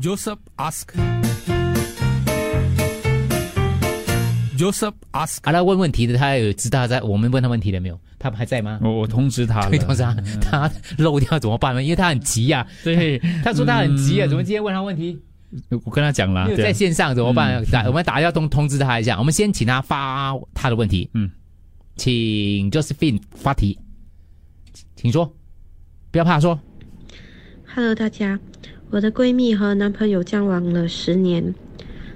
[0.00, 0.94] Joseph ask.
[4.56, 5.38] Joseph ask.
[5.42, 7.98] 啊，他问问题的，他有知道在我们问他问题了没有？
[8.16, 8.78] 他还在吗？
[8.80, 10.02] 我我通知他了，对，通知
[10.40, 11.82] 他，他漏掉怎么办呢？
[11.82, 15.20] 因为他很急呀、对，他说他很急啊，怎么今天问他问题？
[15.84, 17.64] 我跟他讲了，在线上怎么办？
[17.64, 21.10] 打我们打要通通知他一下，我们先请他发他的问题。
[21.14, 21.28] 嗯，
[21.96, 23.76] 请 Josephine 发题，
[24.94, 25.34] 请说，
[26.12, 26.56] 不要怕说。
[27.74, 28.38] Hello，大家，
[28.90, 31.54] 我的闺蜜和男朋友交往了十年，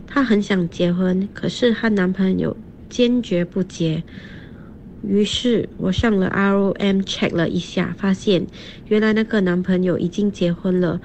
[0.06, 2.56] 她很想结婚，可是和男朋友
[2.88, 4.02] 坚决不结。
[5.06, 8.46] 于是我上了 ROM check 了一下，发现
[8.88, 10.98] 原来那个男朋友已经结婚了，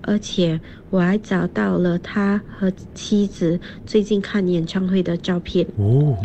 [0.00, 5.66] 而且我还找到了他和妻子最近看演唱会的照片。
[5.76, 6.16] 哦，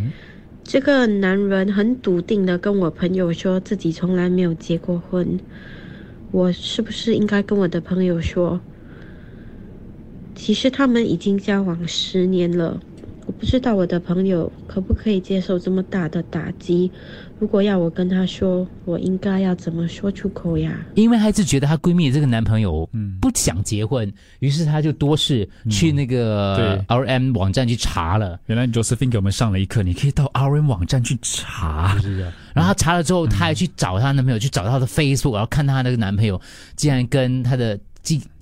[0.63, 5.37] 这个男人很笃定的跟我朋友说自己从来没有结过婚，
[6.31, 8.61] 我是不是应该跟我的朋友说？
[10.35, 12.79] 其实他们已经交往十年了，
[13.25, 16.91] 我不知道我的朋友可不可以接受这么大的打击。
[17.37, 20.85] 如果要我跟她说，我应该要怎么说出口呀？
[20.93, 22.87] 因为她一直觉得她闺蜜的这个男朋友
[23.19, 28.39] 不想结婚，于是她就多事去那个 RM 网站去查了。
[28.45, 31.97] 原来 Josephine 给我们上了一课，你可以到 RM 网站去查。
[32.53, 36.39] 然后她查了之后，她还去找她男朋友，去找她的 Facebook，然后看她那个男朋友
[36.77, 37.77] 竟然跟她的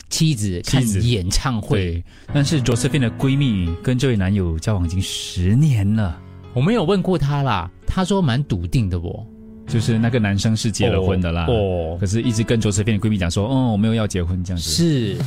[0.10, 1.78] 妻妻子看演唱会。
[1.78, 6.20] 对，但是 Josephine 的闺蜜跟这位男友交往已经十年了，
[6.54, 9.26] 我没有问过她啦，她说蛮笃定的哦。
[9.66, 14.70] 就是那个男生是结了婚的啦，哦可是一直跟 Josephine 的闺蜜讲说，哦，我没有要结婚这样子。
[14.70, 15.18] 是，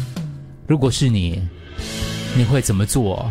[0.66, 1.40] 如果是你，
[2.36, 3.28] 你会怎么做？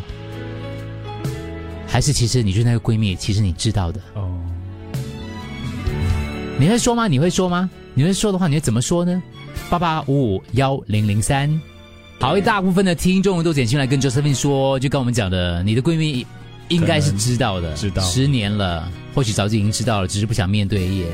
[1.88, 4.02] 还是其实你就是那个闺蜜，其实你知道的。
[4.16, 4.36] 哦，
[6.60, 7.08] 你会说吗？
[7.08, 7.70] 你会说吗？
[7.94, 9.22] 你会说的话，你会怎么说呢？
[9.70, 11.50] 八八五五幺零零三。
[12.20, 16.26] 好，一大部分的听众都简讯来跟 Josephine 说，就跟我们讲的，你的闺蜜
[16.70, 21.06] 应该是知道的，知道十年了，或许早就已经知道了，只是不想面对而已。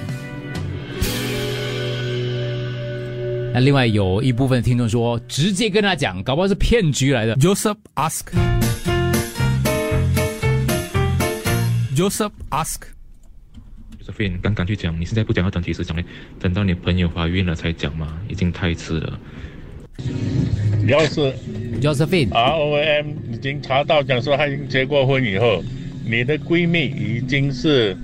[3.53, 7.35] 那另外有一部分听众说，直接跟他讲，搞不好是骗局来的。
[7.35, 8.27] Joseph ask.
[11.95, 12.81] Joseph ask.
[14.01, 16.03] Josephine 刚刚去讲，你现在不讲要等几时讲呢？
[16.39, 19.19] 等到你朋友怀孕了才讲嘛，已经太迟了。
[20.87, 21.33] 要是
[21.79, 25.63] Josephine ROM 已经查到讲说她已经结过婚以后，
[26.03, 27.95] 你的闺蜜已经是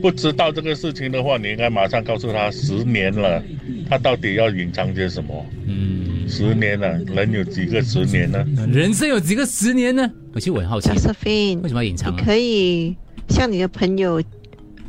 [0.00, 3.42] 不知道这个事情的话，你应该马上告诉她十年了，
[3.90, 5.44] 她到底要隐藏些什么？
[5.66, 8.46] 嗯，十年了，人有几个十年呢？
[8.72, 10.08] 人生有几个十年呢？
[10.32, 12.16] 我其实我很好奇，Josephine，为什么要隐藏啊？
[12.16, 12.96] 你可以
[13.28, 14.22] 向你的朋友、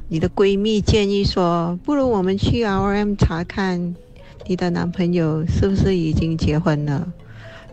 [0.07, 3.95] 你的闺蜜建议说，不如我们去 RM 查看
[4.45, 7.11] 你的男朋友是不是已经结婚了。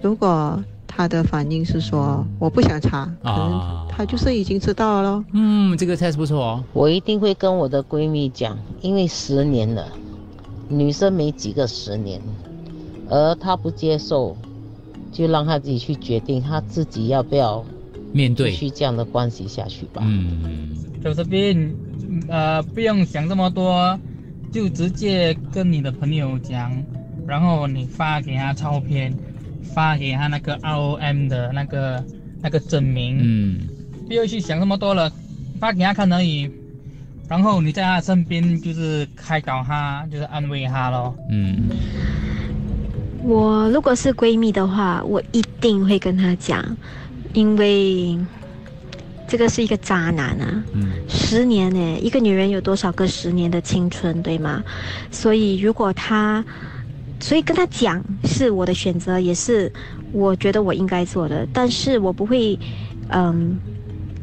[0.00, 5.24] 如果他的反应是说我不想查，可能啊他就是已经知道了咯。
[5.32, 6.64] 嗯，这个 test 不错哦。
[6.72, 9.86] 我一定会跟我的闺蜜讲，因为十年了，
[10.68, 12.20] 女生没几个十年，
[13.10, 14.34] 而她不接受，
[15.12, 17.62] 就让她自己去决定，她自己要不要
[18.12, 20.02] 面对继续这样的关系下去吧。
[20.04, 20.68] 嗯
[21.02, 21.72] ，Josephine，
[22.28, 23.98] 呃，不用想这么多，
[24.52, 26.70] 就直接跟你的朋友讲，
[27.26, 29.12] 然后你发给他照片，
[29.74, 32.04] 发给他那个 ROM 的那个
[32.42, 33.68] 那个证明，嗯，
[34.06, 35.10] 不要去想这么多了，
[35.58, 36.50] 发给他看而已。
[37.28, 41.16] 然后你在他身边就是开导他，就是安慰他咯。
[41.30, 41.70] 嗯，
[43.22, 46.76] 我如果是闺蜜的话，我一定会跟她讲，
[47.32, 48.18] 因为
[49.28, 50.64] 这个是一个渣男啊。
[50.72, 54.62] 嗯，十年呢，一个女人有多少个十年的青春，对吗？
[55.10, 56.44] 所以如果他，
[57.20, 59.72] 所以跟他讲是我的选择，也是
[60.12, 62.58] 我觉得我应该做的，但是我不会，
[63.08, 63.58] 嗯。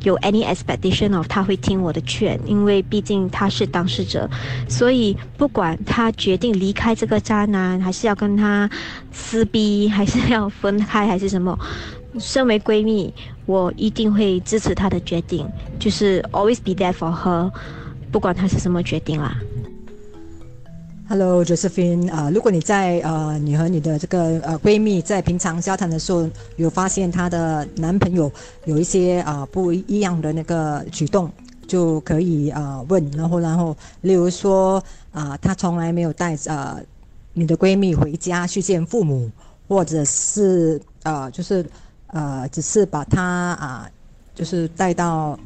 [0.03, 4.29] 有 any expectation of 他会听我的劝，因为毕竟他是当事者，
[4.67, 8.69] 所以不管他决定离开这个渣男，还是要跟他
[9.11, 11.57] 撕逼，还是要分开，还是什么，
[12.19, 13.13] 身为闺蜜，
[13.45, 15.47] 我一定会支持他的决定，
[15.79, 17.51] 就是 always be there for her，
[18.11, 19.35] 不管他是什么决定啦。
[21.09, 28.31] Hello Josephine，啊、如果你在呃你和你的这个呃闺蜜在平常交谈的时候，有发现她的男朋友
[28.65, 31.27] 有一些啊、不一样的那个举动，
[31.67, 36.79] 就可以啊、问，然后然后例如说啊、她从来没有带啊
[37.33, 39.31] 你的闺蜜回家去见父母，
[39.67, 41.65] 或者是呃就是
[42.05, 43.89] 呃只是把她啊、
[44.35, 45.39] 就是带到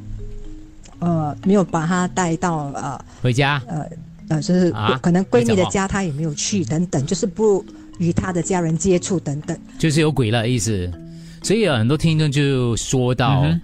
[0.98, 3.62] 呃没有把她带到呃回家。
[3.66, 3.88] 呃
[4.28, 7.64] 呃，就是啊可能闺蜜的家她也没有去，等等，就是不
[7.98, 9.58] 与她的家人接触等等。
[9.78, 10.90] 就是有鬼了的意思。
[11.42, 13.60] 所以啊，很多听众就说到，嗯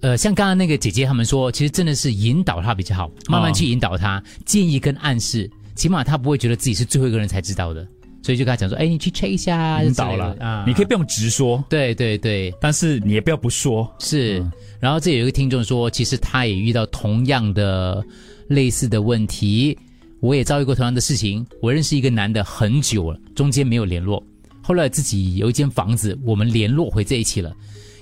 [0.00, 7.86] 呃，像刚刚那个姐姐他们说，其实真的是引导他比较好，慢慢去引导他，建议跟暗示，起码他不会觉得自己是最后一个人才知道的。
[8.22, 13.86] 所以就跟他讲说，哎，你去 check 一下，引导了啊，你可以不用直说，对对对，但是你也不要不说。
[13.98, 14.40] 是。
[14.40, 18.04] 嗯然后这有一个听众说，其实他也遇到同样的
[18.48, 19.76] 类似的问题，
[20.20, 21.46] 我也遭遇过同样的事情。
[21.60, 24.22] 我认识一个男的很久了，中间没有联络，
[24.62, 27.54] 后来自己有一间房子，我们联络回在一起了。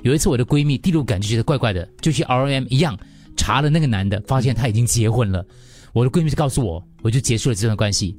[0.02, 2.98] 有一次我的闺蜜第六感就觉得怪怪的，就去 ROM 一样
[3.36, 5.46] 查了那个男的，发现他已经结婚了。
[5.92, 8.16] 我的闺蜜就告诉我，我就结束了这段关系。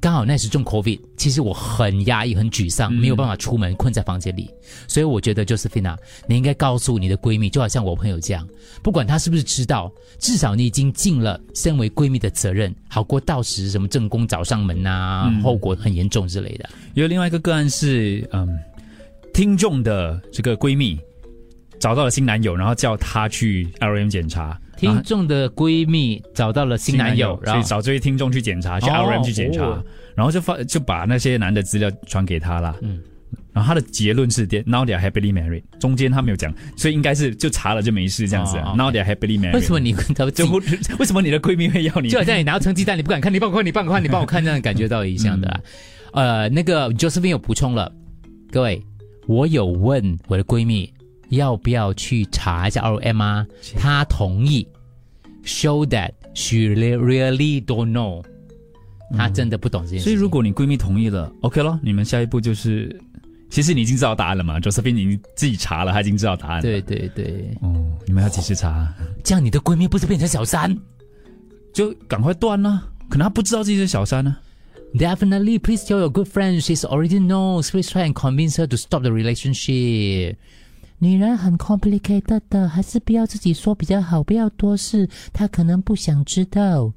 [0.00, 4.50] 刚好那时中 COVID，其实我很压抑、很沮丧，没有办法出门，困在房间里。
[4.86, 5.96] 所以我觉得 Josephina，
[6.28, 8.46] 你应该告诉你的闺蜜，就好像我朋友这样，
[8.82, 16.68] 不管她是不是知道，至少你已经尽了身为闺蜜的责任，好过到时什么正宫找上门啊，后果很严重之类的。
[16.94, 18.48] 有另外一个个案是，嗯，
[19.32, 20.98] 听众的这个闺蜜
[21.78, 24.58] 找到了新男友，然后叫他去 L M 检查。
[24.76, 29.84] 听众的闺蜜找到了新男友，然后找这位听众去检查，去哦 L M 去检查，哦
[30.14, 32.74] 然后就发就把那些男的资料传给他啦。
[32.82, 33.00] 嗯，
[33.52, 39.54] 然后他的结论是 now they are happily married，中间他没有讲，所以应该是就查了就没事这样子 now they are happily married。
[39.54, 40.46] 为什么你跟她就
[40.98, 42.10] 为什么你的闺蜜会要你？
[42.10, 45.60] 就好像你拿到成绩单，你不敢看，你帮我看，你帮我看，你帮我看，这样感觉到一样的、啊。
[46.12, 47.90] 呃，那个 Josephine 有补充了，
[48.50, 48.82] 各位，
[49.26, 50.90] 我有问我的闺蜜
[51.30, 53.46] 要不要去查一下 ROM 啊，
[53.78, 54.66] 她同意
[55.44, 58.24] ，show that she really don't know，
[59.16, 60.16] 她真的不懂这件事所以。
[60.16, 62.96] 如果你闺蜜同意了，OK 咯，你们下一步就是，
[63.50, 66.62] 其实你已经知道答案了嘛，Josephine 已经自己查了，她已经知道答案了。
[66.62, 68.92] 对对对，哦，你们要几时查？
[69.24, 70.76] 这样你的闺蜜不是变成小三？
[71.72, 74.36] 就赶快断啦，可能她不知道自己是小三呢、
[74.94, 77.70] Definitely, please tell your good friend she's already knows.
[77.70, 80.36] Please try and convince her to stop the relationship.
[80.98, 86.92] 女人很 complicated 的，还是不要自己说比较好，不要多事，她可能不想知道。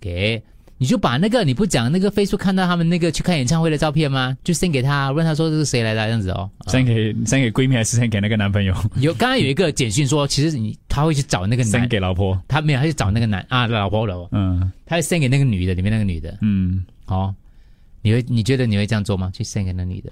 [0.00, 0.42] OK，
[0.76, 4.36] 你就把那个你不讲那个 Facebook 看到他们那个去看演唱会的照片吗？
[4.42, 6.50] 就 send 给他，问他说这是谁来的这样子哦。
[6.66, 12.38] send 给 send 给闺蜜还是 send 给那个男朋友有刚刚有一个简讯说，其实你他会去找那个男？send 给老婆。
[12.48, 16.36] 他没有，他去找那个男啊老婆老婆，嗯他会 send 给那个女的，里面那个女的。
[16.42, 17.32] 嗯，哦，
[18.02, 19.30] 你会你觉得你会这样做吗？
[19.32, 20.10] 去 send 给那女的，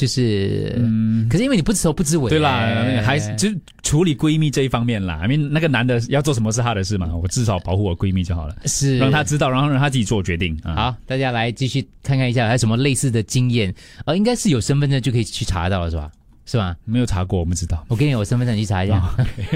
[0.00, 5.20] 就是，嗯可是因为你不知头不知尾，对啦，还是就是处理闺蜜这一方面啦。
[5.22, 10.74] I mean 那个男的要做什么是他的事嘛，我至少保护我闺蜜就好了，是让她知道，然后让她自己做决定啊。
[10.74, 13.74] 好，大家来继续看看一下，还有什么类似的经验？
[14.06, 16.10] 呃，应该是有身份证就可以去查到了，是吧？
[16.46, 16.74] 是吧？
[16.86, 17.84] 没有查过，我不知道。
[17.88, 19.02] 我给你我身份证，你去查一下。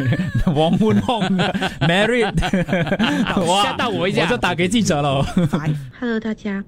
[0.55, 1.23] 王文宏
[1.81, 2.33] married，
[3.63, 5.23] 吓到我一下我就打给记者了。
[5.99, 6.63] Hello，大家，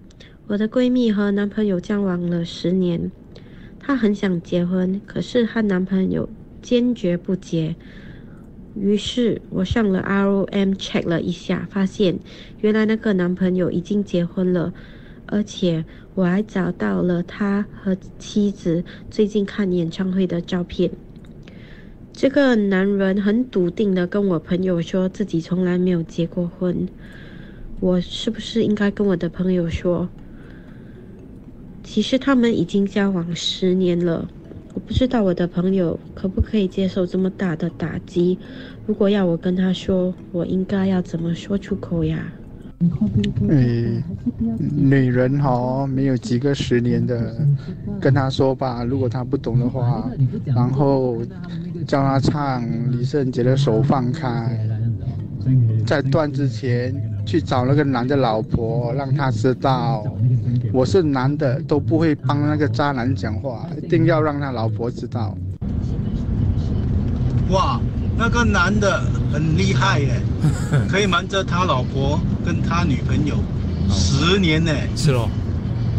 [0.47, 3.13] 我的闺蜜和男朋友交往了十年，
[3.87, 6.29] 她很想结婚，可是她男朋友
[6.61, 7.77] 坚决不结。
[8.75, 12.19] 于是我上了 ROM check 了一下，发现
[12.61, 14.75] 原来那个男朋友已经结婚了，
[15.27, 15.85] 而且
[16.17, 20.91] 我还找到了他和妻子最近看演唱会的照片。
[22.13, 26.89] 这个男人很笃定的跟我朋友说自己从来没有结过婚，
[27.79, 30.09] 我是不是应该跟我的朋友说？
[31.87, 34.29] 其实他们已经交往十年了，
[34.75, 38.37] 我不知道我的朋友可不可以接受这么大的打击。
[38.85, 42.31] 如果要我跟他说，我应该要怎么说出口呀？
[43.49, 44.03] 诶，
[44.59, 47.35] 女人哈、没有几个十年的，
[48.01, 50.11] 跟他说吧，如果他不懂的话，
[50.45, 51.23] 然后
[51.87, 52.63] 叫他唱
[52.93, 54.69] 李圣杰的《手放开》，
[55.87, 60.05] 在断之前去找那个男的老婆，让他知道
[60.73, 65.37] 我是男的，都不会帮那个渣男讲话，一定要让他老婆知道。
[67.51, 67.81] 哇，
[68.19, 69.01] 那个男的
[69.33, 70.21] 很厉害耶，
[70.89, 73.37] 可以瞒着他老婆跟他女朋友
[73.89, 74.73] 十年呢。
[74.97, 75.29] 是咯，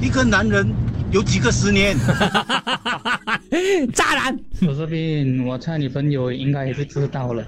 [0.01, 0.67] 一个男人
[1.11, 1.97] 有几个十年？
[3.93, 4.37] 渣男。
[4.67, 7.43] 我这边我猜你朋友应该也是知道了，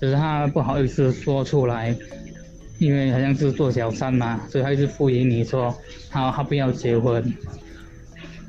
[0.00, 1.96] 只是他不好意思说出来，
[2.78, 5.76] 因为好像是做小三嘛，所以他一直敷衍你说
[6.10, 7.22] 他他不要结婚，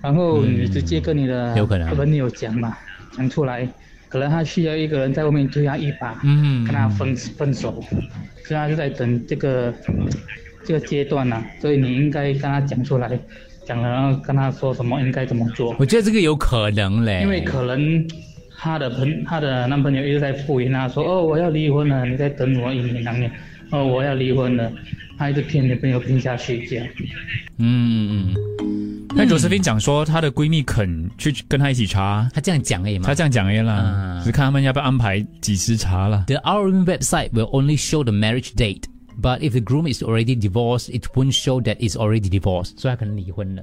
[0.02, 1.54] 然后你直接跟你的
[1.96, 2.78] 朋友讲嘛，
[3.18, 3.68] 讲出来，
[4.08, 6.64] 可能他需要一个人在外面推他一把，嗯。
[6.64, 7.84] 跟他分分手，
[8.46, 9.74] 所以他就在等这个
[10.64, 13.20] 这个阶段呐、所以你应该跟他讲出来，
[13.66, 15.76] 讲了然后跟他说什么应该怎么做。
[15.80, 18.08] 我觉得这个有可能嘞，因为可能
[18.56, 23.32] 她的朋她的男朋友一直在敷衍她说哦我要离婚了，你再等我一年两年，
[23.71, 24.73] 哦我要离婚了，
[25.19, 26.87] 他一直骗女朋友骗下去这样。
[27.59, 33.07] 嗯嗯那 Josephine 讲说，她的闺蜜肯去跟她一起查，她这样讲而已嘛。
[33.07, 36.25] 她这样讲而已啦，啊只是看他们要不要安排几时查啦。
[36.27, 38.83] The RM website will only show the marriage date,
[39.23, 42.77] but if the groom is already divorced, it won't show that it's already divorced.
[42.77, 43.63] 所以他可能离婚了。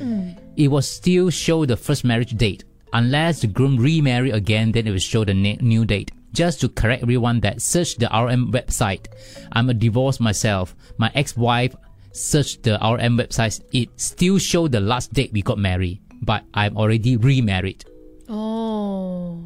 [0.00, 2.60] 嗯 It will still show the first marriage date.
[2.90, 6.08] Unless the groom remarry again, then it will show the ne- new date.
[6.32, 9.06] Just to correct everyone that search the RM website.
[9.52, 10.74] I'm a divorced myself.
[10.96, 11.76] My ex-wife
[12.12, 13.60] searched the RM website.
[13.72, 17.80] It still show the last date we got married, but I'm already remarried.
[18.28, 19.44] 哦，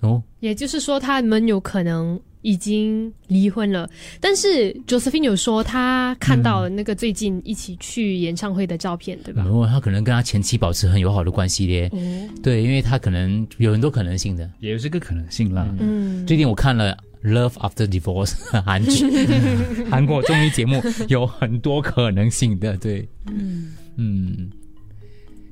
[0.00, 9.43] 哦，也就是说他们有可能 已经离婚了，但是 Josephine 有说她看到了那个最近一起去演唱会的照片，对吧？
[9.43, 11.89] 哦，他可能跟他前妻保持很友好的关系咧。
[11.91, 14.49] 哦，对，因为他可能有很多可能性的。
[14.59, 15.67] 也有这个可能性啦。
[15.79, 16.97] 嗯，最近我看了
[17.29, 19.05] 《Love After Divorce》 韩剧，
[19.91, 22.77] 韩国综艺节目有很多可能性的。
[22.77, 24.49] 对，嗯嗯，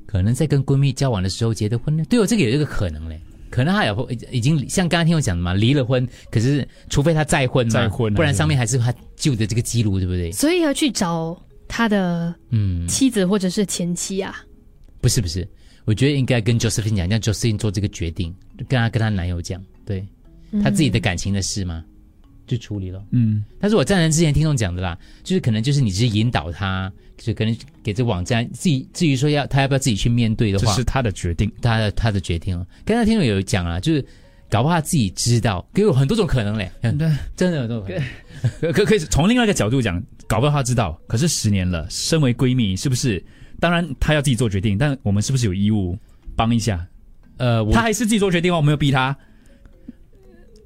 [0.06, 2.02] 可能在跟闺蜜交往的时候结的婚呢？
[2.08, 3.20] 对哦，这个有一个可能嘞。
[3.50, 10.30] 可能他有已经像刚刚听我讲的嘛，离了婚，可是除非他再婚嘛，再婚啊不然上面还是他旧的这个记录，对不对？
[10.32, 14.44] 所以要去找他的嗯，妻子或者是前妻啊。
[15.00, 15.46] 不是不是，
[15.84, 18.34] 我觉得应该跟 Josephine 讲，让 Josephine 做这个决定，
[18.68, 20.04] 跟她跟她男友讲，对
[20.62, 21.84] 她自己的感情的事嘛，
[22.48, 23.00] 就处理了。
[23.12, 32.66] 嗯，但是我赞成之前听众讲的啦，就是可能就是你只是引导他，就可能给这网站自己至于说要他要不要自己去面对的话，这是他的决定，他的他的决定了。
[32.84, 34.04] 刚才听众有讲啊，就是
[34.50, 38.02] 搞不好他自己知道，给有很多种可能嘞，对，真的有很多种可能。
[38.60, 43.22] 可可可以从另外一个角度讲，搞不好他知道，可是十年了，身为闺蜜，是不是？
[43.60, 45.98] 当然她要自己做决定，但我们是不是有义务
[46.36, 46.86] 帮一下？
[47.38, 49.16] 呃，我她还是自己做决定哦，我没有逼她。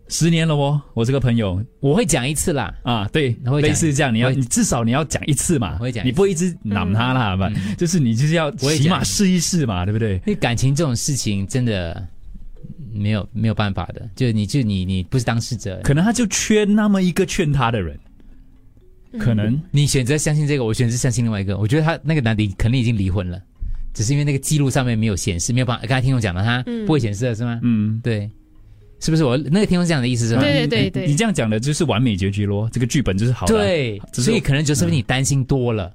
[0.09, 1.65] 十年了哦，我这个朋友。
[1.81, 7.51] 我会讲一次啦，啊，对类似这样，你要你至少你要讲一次嘛，我会讲你不会一直揽她啦，吧？
[7.79, 10.15] 就是你就是要起码试一试嘛，对不对？
[10.17, 12.07] 因为感情这种事情真的
[12.93, 17.99] 没有没有办法的，就你就你你不是当事者，可能他就缺那么一个劝他的人，
[19.19, 19.59] 可能。
[19.71, 21.57] 你选择相信这个，我选择相信另外一个。
[21.59, 23.41] 我觉得他那个男的肯定已经离婚了，
[23.95, 25.87] 只是因为那个记录上面没有显示，没有办法。
[25.87, 26.87] 刚才听众讲的，他嗯。
[26.87, 27.59] 不会显示的是吗？
[27.63, 28.31] 嗯，对，
[29.03, 30.43] 是不是我那个听众这样的意思是吗？
[30.43, 33.55] 对对对对你这样讲的就是完美结局咯，这个剧本就是好的。
[33.55, 35.93] 对，所以可能就是你担心多了，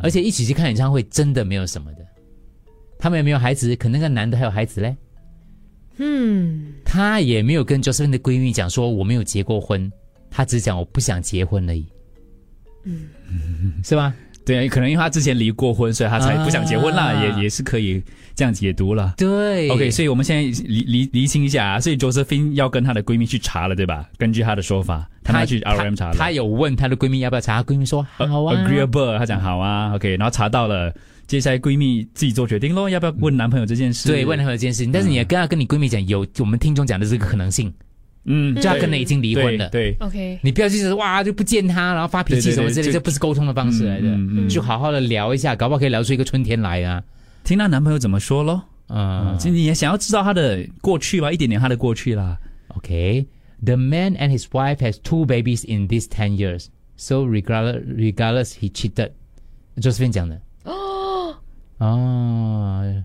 [0.00, 1.98] 而且一起去看演唱会真的没有什么的。
[3.00, 3.74] 他们也没有孩子？
[3.74, 4.96] 可能那个男的还有孩子嘞，
[5.96, 9.90] 嗯，他也没有跟 Josephine 的闺蜜讲说我没有结过婚，
[10.30, 11.84] 他只讲我不想结婚而已。
[12.84, 13.08] 嗯，
[13.82, 14.14] 是吧？
[14.46, 18.00] 对，可能因为他之前离过婚，所以他才不想结婚啦，啊也也是可以
[18.34, 19.14] 这样解读了。
[19.16, 24.08] 对 OK，所以我们现在厘厘厘清一下啊，所以 Josephine 要跟她的闺蜜去查了，对吧？
[24.18, 26.16] 根据她的说法，她要去 RM 查了。
[26.18, 30.92] 她有问她的闺蜜要不要查，她闺蜜说好啊 agreeable，她讲好啊，OK，然后查到了，
[31.26, 34.08] 接下来闺蜜自己做决定咯，要不要问男朋友这件事？
[34.08, 37.72] 对，问男朋友这件事情，但是你也跟要跟你闺蜜讲，有我们听众讲的这个可能性，
[38.24, 47.02] 嗯，就她可能已经离婚了，对，OK，你不要就是哇就不见她，然后发脾气什么之类的，对对对这不是沟通的方式来的，嗯嗯嗯就好好的聊一下，搞不好可以聊出一个春天来啊。
[47.44, 48.62] 听她男朋友怎么说咯。
[48.88, 52.38] 嗯其实你也想要知道她的过去吧，一点点她的过去啦。
[52.68, 53.26] ，OK。
[53.64, 58.70] The man and his wife has two babies in these ten years, so regardless regardless he
[58.70, 59.12] cheated.
[59.76, 60.40] Josephine 讲的。
[60.64, 61.34] 哦，
[61.78, 63.04] 哦，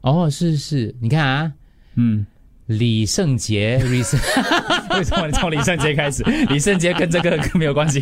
[0.00, 1.52] 哦，是是，你看啊，
[1.96, 2.24] 嗯，
[2.70, 4.18] 李圣杰，李圣，
[4.96, 6.22] 为什么你从李圣杰开始？
[6.48, 8.00] 李圣杰跟这个 没有关系。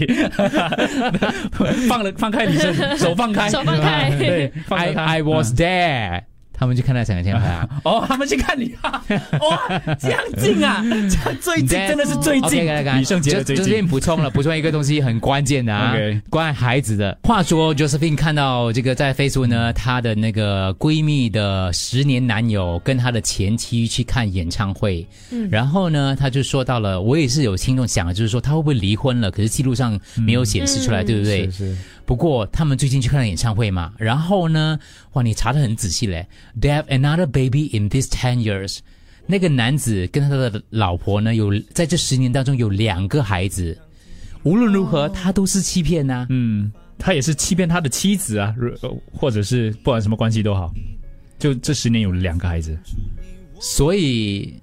[1.88, 6.22] 放了，放开李圣，手放开，手放开对，放开，I I was there，
[6.58, 7.68] 他们去看那场演唱会啊。
[7.84, 9.02] 哦，他们去看你啊！
[9.40, 12.66] 哇，这样近啊，这样最近真的是最近。
[12.98, 13.64] 李圣杰的最近。
[13.64, 15.94] 就这边补充了，补充一个东西很关键的啊
[16.28, 17.16] 关于孩子的。
[17.22, 29.30] 话说，Josephine 看到这个在 Facebook 呢，她的那个闺蜜的十年男友跟她的前妻去看演唱会，嗯然后呢，她就说到了，我也是有听众想的，就是说她会不会离婚了？
[29.30, 31.44] 可是记录上没有显示出来，嗯对不对？
[31.46, 31.76] 是是。
[32.08, 34.78] 不过他们最近去看了演唱会嘛，然后呢，
[35.12, 36.26] 哇，你查的很仔细嘞。
[36.58, 38.78] They have another baby in these ten years。
[39.26, 43.78] 那个男子跟他的老婆呢，有在这十年当中有两个孩子。
[44.42, 48.54] 无论如何，他都是欺骗呐、嗯，他也是欺骗他的妻子啊，
[49.12, 50.72] 或者是不管什么关系都好，
[51.38, 52.74] 就这十年有两个孩子。
[53.60, 54.58] 所以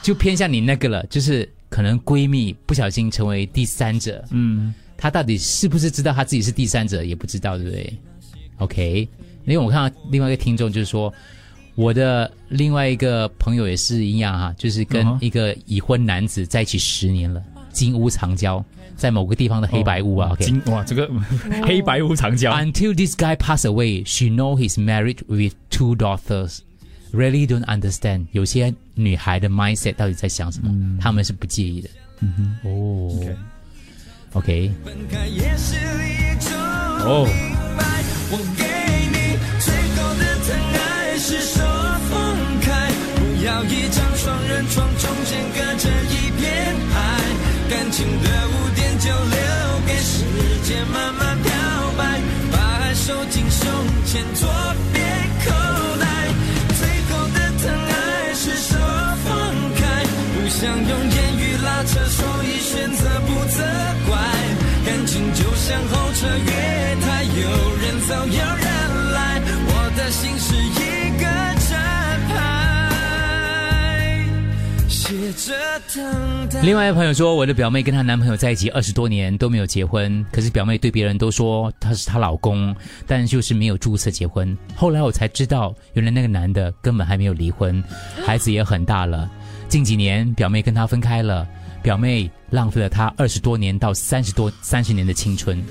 [0.00, 4.24] 就偏向你那个了，就是可能闺蜜不小心成为第三者。
[4.30, 7.98] 嗯，她到底是不是知道他自己是第三者也不知道，对不对
[8.58, 9.08] ？OK，
[9.46, 11.10] 因为我看到另外一个听众就是说，
[11.74, 17.42] 我的另外一个朋友也是一样哈，就是跟一个已婚男子在一起十年了，
[17.72, 18.62] 金屋藏娇，
[18.94, 20.32] 在某个地方的黑白屋啊。
[20.32, 21.10] OK，金哇，这个
[21.64, 22.52] 黑白屋藏娇。
[22.52, 26.58] Until this guy pass away, she know he's married with two daughters.
[27.12, 31.88] Really don't understand 有些女孩的 mindset 到底在想什么，他们是不介意的。
[32.20, 33.34] 嗯哼哦
[34.34, 34.72] ，OK，
[37.02, 37.26] 哦，
[38.30, 38.62] 我给
[39.10, 41.58] 你最后的疼爱是手
[42.10, 42.14] 放
[42.60, 42.68] 开，
[43.16, 46.96] 不要一张双人床，中间隔着一片海，
[47.68, 49.38] 感情的污点就留
[49.86, 50.22] 给时
[50.62, 51.50] 间慢慢漂
[51.96, 52.20] 白，
[52.52, 53.66] 把爱收进胸
[54.06, 54.22] 前
[65.70, 66.50] 情就像候车月
[67.00, 67.30] 台，有
[67.76, 68.66] 人走有人
[69.12, 71.22] 来，我的心是一个
[71.68, 71.78] 站
[72.28, 72.34] 牌，
[74.88, 75.54] 写着
[75.94, 76.60] 等待。
[76.62, 82.74] 另外一个朋友说，我的表妹跟她男朋友在一起二十多年都没有结婚，可是表妹对别人都说他是她老公，
[83.06, 84.58] 但就是没有注册结婚。
[84.74, 87.80] 后来我才知道，原来那个男的根本还没有离婚，
[88.26, 89.30] 孩子也很大了。
[89.68, 91.46] 近几年表妹跟他分开了，
[91.82, 95.62] 表妹浪费了他二十多年到三十多三十年的青春。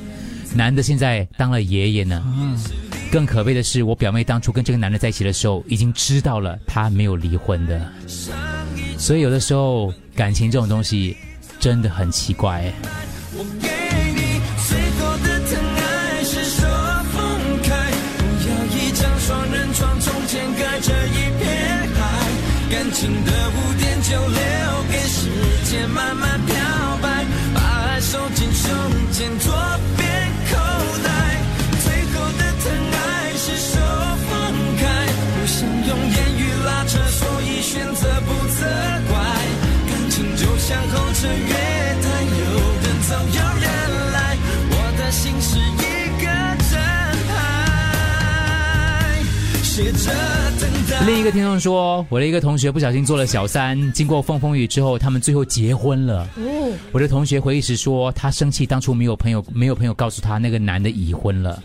[0.54, 2.24] 男的现在当了爷爷呢。
[3.12, 7.92] 更可悲的是，我表妹当初跟这个男的在一起的时候，已经知道了他没有离婚的。
[9.00, 11.18] 所以有的时候感情这种东西
[11.60, 12.72] 真的很奇怪。
[13.34, 13.68] 我给
[14.14, 16.68] 你最后的疼爱是手
[17.14, 17.18] 放
[17.64, 17.90] 开，
[18.46, 21.50] 要一张双人床，中间隔着一片
[21.96, 22.00] 海，
[22.70, 23.10] 感情
[26.00, 26.56] 慢慢漂
[27.02, 28.72] 白，把爱收进胸
[29.12, 29.52] 前左
[29.98, 30.08] 边
[30.50, 30.56] 口
[31.04, 31.10] 袋，
[31.84, 32.64] 最后的疼
[32.96, 32.98] 爱
[33.36, 33.74] 是手
[34.30, 34.32] 放
[34.80, 34.82] 开，
[35.36, 38.66] 不想用言语拉扯，所以选择不责
[39.10, 39.14] 怪，
[39.90, 41.54] 感情就像候车月
[42.02, 42.08] 台，
[42.40, 42.44] 有
[42.82, 43.68] 人走有人
[44.14, 44.18] 来，
[44.72, 45.78] 我的心是一
[46.24, 46.26] 个
[46.72, 46.74] 站
[47.28, 47.38] 牌，
[49.62, 50.39] 写着。
[51.06, 56.28] 另一个听众说，我的一个同学不小心做了小三，经过风风雨之后，他们最后结婚了。
[56.36, 61.64] 哦，我的同学回忆时说，他生气当初没有朋友，没有朋友告诉他那个男的已婚了。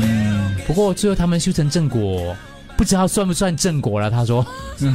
[0.00, 2.34] 嗯，不过最后他们修成正果，
[2.76, 4.10] 不知道算不算正果了。
[4.10, 4.44] 他说，
[4.76, 4.88] 最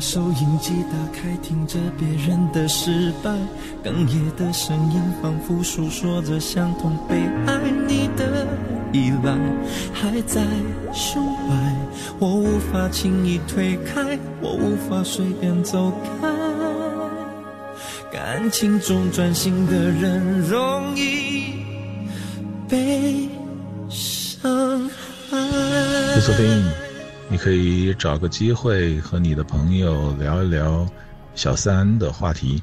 [0.00, 3.30] 收音机打开，听着别人的失败，
[3.84, 8.46] 哽咽的声音仿佛诉说着相同被爱你的
[8.92, 9.38] 依赖，
[9.92, 10.42] 还在
[10.94, 11.76] 胸怀，
[12.18, 16.28] 我无法轻易推开，我无法随便走开。
[18.10, 21.62] 感情中专心的人容易
[22.66, 23.28] 被
[23.90, 24.88] 伤
[25.30, 25.36] 害。
[27.30, 30.84] 你可以找个机会和你的朋友聊一聊
[31.36, 32.60] 小三的话题，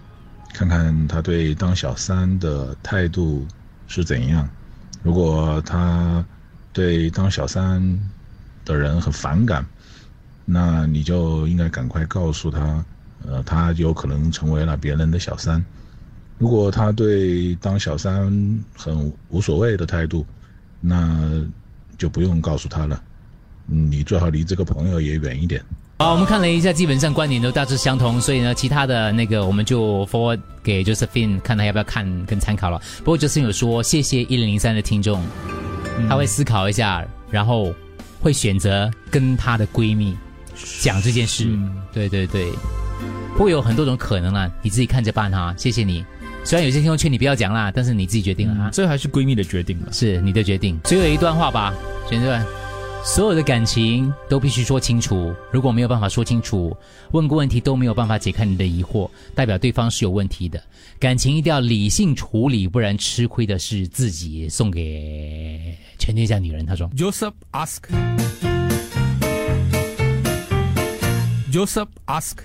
[0.54, 3.48] 看看他对当小三的态度
[3.88, 4.48] 是怎样。
[5.02, 6.24] 如果他
[6.74, 7.82] 对当小三
[8.66, 9.66] 的人很反感，
[10.44, 12.84] 那你就应该赶快告诉他，
[13.26, 15.64] 呃，他有可能成为了别人的小三。
[16.38, 18.26] 如果他对当小三
[18.76, 20.26] 很无所谓的态度，
[20.82, 21.42] 那
[21.98, 23.02] 就不用告诉他了。
[23.70, 25.62] 嗯，你最好离这个朋友也远一点。
[26.00, 32.80] 好，我们看了一下，基本上观点都大致相同，所以呢，其他的那个我们就 forward 给 Josephine 看他要不要看跟参考了。
[33.00, 35.24] 不过 Josephine 有说，谢谢一零零三的听众，
[36.08, 37.74] 他会思考一下，然后
[38.22, 40.16] 会选择跟她的闺蜜
[40.82, 41.50] 讲这件事。
[41.92, 42.52] 对对对，
[43.36, 45.52] 会有很多种可能啊，你自己看着办哈。
[45.58, 46.06] 谢谢你。
[46.44, 48.70] 虽然有些听众劝你不要讲啦，但是你自己决定了啊。
[48.72, 50.80] 这还是闺蜜的决定了，是你的决定。
[50.84, 51.74] 最后一段话吧，
[52.08, 52.46] 选这段。
[53.04, 56.76] 所有的感情都必须说清楚，如果没有办法说清楚，
[57.12, 60.62] 问过问题都没有办法解开你的疑惑，代表对方是有问题的。
[61.00, 64.48] 感情一定要理性处理，不然吃亏的是自己。
[64.50, 66.88] 送给全天下女人，他说。
[66.92, 67.84] Joseph ask.
[71.52, 72.38] Joseph ask.